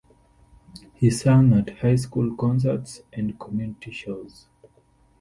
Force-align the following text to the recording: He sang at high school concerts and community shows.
He 0.95 1.11
sang 1.11 1.53
at 1.53 1.77
high 1.77 1.95
school 1.95 2.35
concerts 2.35 3.01
and 3.13 3.39
community 3.39 3.91
shows. 3.91 4.47